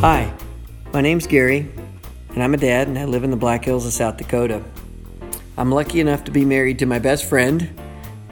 [0.00, 0.32] Hi,
[0.94, 1.70] my name's Gary,
[2.30, 4.64] and I'm a dad, and I live in the Black Hills of South Dakota.
[5.58, 7.78] I'm lucky enough to be married to my best friend.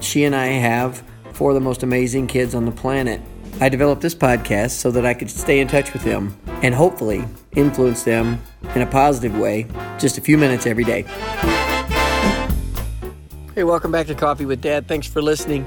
[0.00, 1.02] She and I have
[1.34, 3.20] four of the most amazing kids on the planet.
[3.60, 7.26] I developed this podcast so that I could stay in touch with them and hopefully
[7.54, 8.42] influence them
[8.74, 9.66] in a positive way
[9.98, 11.02] just a few minutes every day.
[13.54, 14.88] Hey, welcome back to Coffee with Dad.
[14.88, 15.66] Thanks for listening.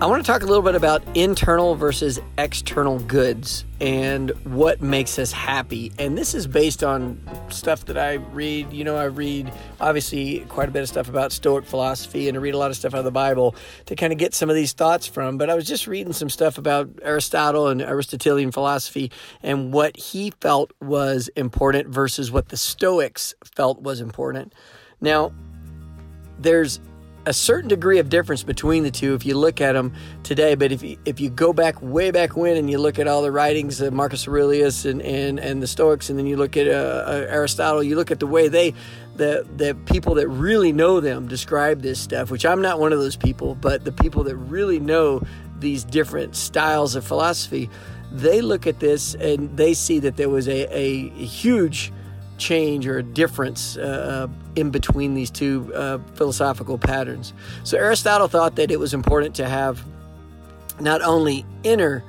[0.00, 5.18] I want to talk a little bit about internal versus external goods and what makes
[5.18, 5.90] us happy.
[5.98, 8.72] And this is based on stuff that I read.
[8.72, 12.40] You know, I read obviously quite a bit of stuff about Stoic philosophy and I
[12.40, 14.54] read a lot of stuff out of the Bible to kind of get some of
[14.54, 15.36] these thoughts from.
[15.36, 19.10] But I was just reading some stuff about Aristotle and Aristotelian philosophy
[19.42, 24.54] and what he felt was important versus what the Stoics felt was important.
[25.00, 25.32] Now,
[26.38, 26.78] there's
[27.28, 29.92] a certain degree of difference between the two if you look at them
[30.22, 30.54] today.
[30.54, 33.20] But if you, if you go back way back when and you look at all
[33.20, 36.66] the writings of Marcus Aurelius and, and, and the Stoics, and then you look at
[36.66, 38.72] uh, uh, Aristotle, you look at the way they,
[39.16, 42.98] the, the people that really know them describe this stuff, which I'm not one of
[42.98, 45.22] those people, but the people that really know
[45.58, 47.68] these different styles of philosophy,
[48.10, 51.92] they look at this and they see that there was a, a huge
[52.38, 57.32] change or a difference uh, uh, in between these two uh, philosophical patterns.
[57.64, 59.84] So Aristotle thought that it was important to have
[60.80, 62.04] not only inner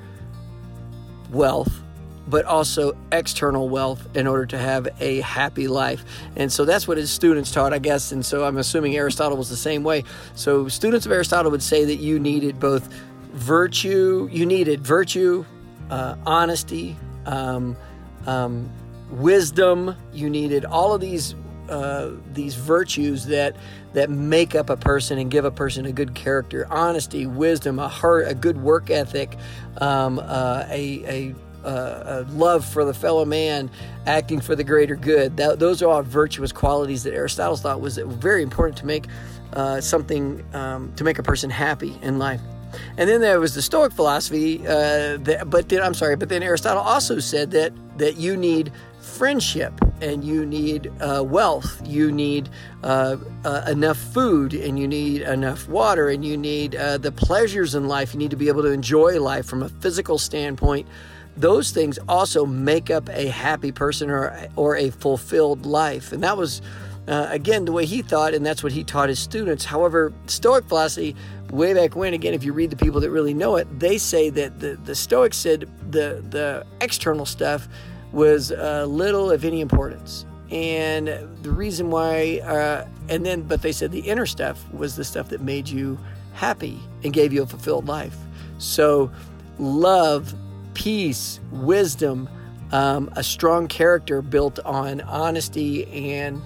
[1.30, 1.82] wealth,
[2.28, 6.04] but also external wealth in order to have a happy life.
[6.36, 8.12] And so that's what his students taught, I guess.
[8.12, 10.04] And so I'm assuming Aristotle was the same way.
[10.34, 12.88] So students of Aristotle would say that you needed both
[13.32, 15.44] virtue, you needed virtue,
[15.90, 17.76] uh, honesty, um,
[18.26, 18.70] um,
[19.10, 19.96] wisdom.
[20.12, 21.34] You needed all of these
[21.68, 23.56] uh, these virtues that
[23.92, 27.88] that make up a person and give a person a good character: honesty, wisdom, a
[27.88, 29.36] heart, a good work ethic,
[29.80, 33.70] um, uh, a, a uh, a love for the fellow man,
[34.06, 35.36] acting for the greater good.
[35.36, 39.06] That, those are all virtuous qualities that Aristotle thought was very important to make
[39.52, 42.40] uh, something um, to make a person happy in life.
[42.96, 46.42] And then there was the Stoic philosophy, uh, that, but then, I'm sorry, but then
[46.42, 52.48] Aristotle also said that that you need friendship and you need uh, wealth you need
[52.82, 57.74] uh, uh, enough food and you need enough water and you need uh, the pleasures
[57.74, 58.12] in life.
[58.12, 60.86] You need to be able to enjoy life from a physical standpoint.
[61.36, 66.12] Those things also make up a happy person or or a fulfilled life.
[66.12, 66.62] And that was
[67.08, 69.64] uh, again the way he thought and that's what he taught his students.
[69.64, 71.16] However stoic philosophy
[71.50, 74.30] way back when again if you read the people that really know it they say
[74.30, 77.68] that the, the stoics said the the external stuff
[78.12, 80.26] was uh, little, if any, importance.
[80.50, 81.08] And
[81.42, 85.28] the reason why, uh, and then, but they said the inner stuff was the stuff
[85.28, 85.98] that made you
[86.34, 88.16] happy and gave you a fulfilled life.
[88.58, 89.10] So,
[89.58, 90.34] love,
[90.74, 92.28] peace, wisdom,
[92.72, 96.42] um, a strong character built on honesty and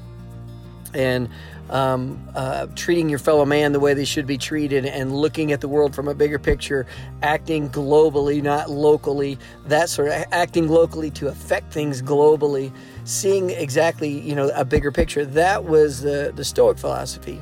[0.95, 1.29] and
[1.71, 5.61] um, uh, treating your fellow man the way they should be treated and looking at
[5.61, 6.87] the world from a bigger picture,
[7.23, 12.73] acting globally, not locally, that sort of acting locally to affect things globally,
[13.05, 15.25] seeing exactly, you know, a bigger picture.
[15.25, 17.41] That was the, the Stoic philosophy.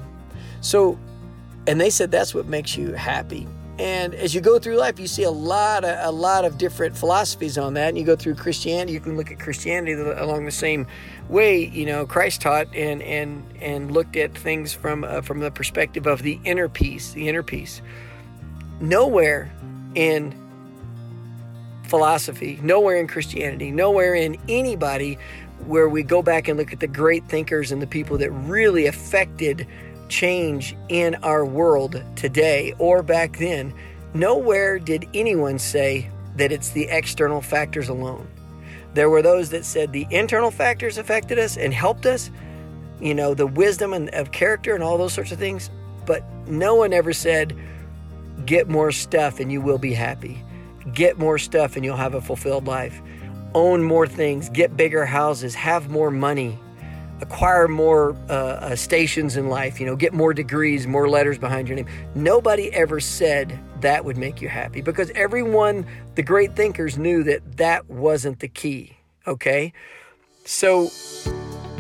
[0.60, 0.98] So,
[1.66, 3.46] and they said that's what makes you happy.
[3.78, 6.96] And as you go through life, you see a lot of a lot of different
[6.96, 7.88] philosophies on that.
[7.88, 10.86] And you go through Christianity, you can look at Christianity along the same
[11.28, 11.66] way.
[11.66, 16.06] You know, Christ taught and and and looked at things from uh, from the perspective
[16.06, 17.80] of the inner peace, the inner peace.
[18.80, 19.50] Nowhere
[19.94, 20.34] in
[21.84, 25.18] philosophy, nowhere in Christianity, nowhere in anybody
[25.66, 28.86] where we go back and look at the great thinkers and the people that really
[28.86, 29.66] affected
[30.12, 33.74] change in our world today or back then,
[34.14, 38.28] nowhere did anyone say that it's the external factors alone.
[38.94, 42.30] There were those that said the internal factors affected us and helped us,
[43.00, 45.70] you know, the wisdom and of character and all those sorts of things,
[46.04, 47.58] but no one ever said,
[48.44, 50.44] get more stuff and you will be happy.
[50.92, 53.00] Get more stuff and you'll have a fulfilled life.
[53.54, 56.58] Own more things, get bigger houses, have more money,
[57.22, 61.68] acquire more uh, uh, stations in life, you know, get more degrees, more letters behind
[61.68, 61.86] your name.
[62.14, 65.86] Nobody ever said that would make you happy because everyone,
[66.16, 68.96] the great thinkers, knew that that wasn't the key.
[69.26, 69.72] Okay?
[70.44, 70.90] So,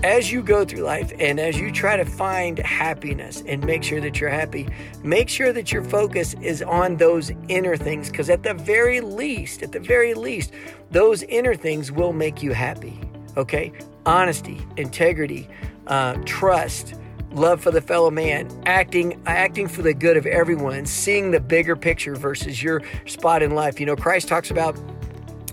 [0.04, 4.00] as you go through life and as you try to find happiness and make sure
[4.00, 4.68] that you're happy,
[5.02, 9.62] make sure that your focus is on those inner things because at the very least,
[9.62, 10.52] at the very least,
[10.90, 12.98] those inner things will make you happy.
[13.36, 13.72] Okay?
[14.06, 15.48] honesty, integrity,
[15.86, 16.94] uh, trust,
[17.32, 21.76] love for the fellow man, acting acting for the good of everyone, seeing the bigger
[21.76, 23.80] picture versus your spot in life.
[23.80, 24.78] You know, Christ talks about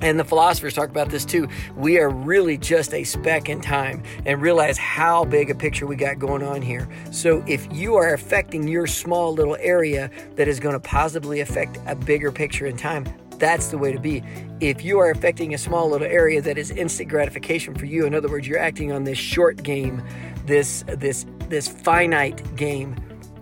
[0.01, 1.47] and the philosophers talk about this too.
[1.75, 5.97] We are really just a speck in time and realize how big a picture we
[5.97, 6.87] got going on here.
[7.11, 11.79] So, if you are affecting your small little area that is going to positively affect
[11.85, 13.05] a bigger picture in time,
[13.39, 14.23] that's the way to be.
[14.59, 18.13] If you are affecting a small little area that is instant gratification for you, in
[18.13, 20.03] other words, you're acting on this short game,
[20.45, 22.95] this this this finite game,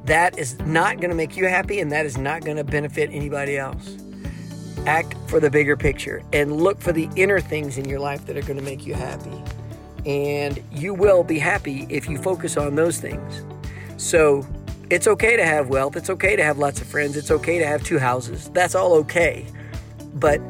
[0.05, 3.09] that is not going to make you happy and that is not going to benefit
[3.11, 3.97] anybody else.
[4.85, 8.37] Act for the bigger picture and look for the inner things in your life that
[8.37, 9.43] are going to make you happy.
[10.05, 13.43] And you will be happy if you focus on those things.
[13.97, 14.47] So
[14.89, 15.97] it's okay to have wealth.
[15.97, 17.17] It's okay to have lots of friends.
[17.17, 18.49] It's okay to have two houses.
[18.53, 19.45] That's all okay.
[20.19, 20.41] But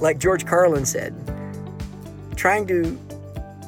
[0.00, 1.14] like George Carlin said,
[2.36, 2.98] trying to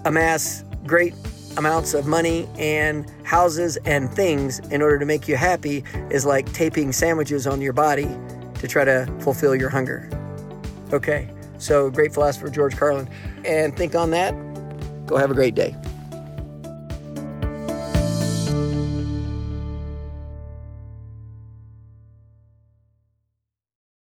[0.04, 1.14] amass great
[1.56, 6.50] amounts of money and houses and things in order to make you happy is like
[6.52, 8.08] taping sandwiches on your body
[8.54, 10.08] to try to fulfill your hunger.
[10.92, 13.08] Okay, so great philosopher George Carlin.
[13.44, 14.32] And think on that.
[15.06, 15.76] Go have a great day.